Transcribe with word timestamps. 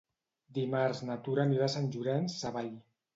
Dimarts 0.57 1.01
na 1.09 1.17
Tura 1.27 1.43
anirà 1.49 1.67
a 1.67 1.73
Sant 1.73 1.91
Llorenç 1.97 2.39
Savall. 2.45 2.73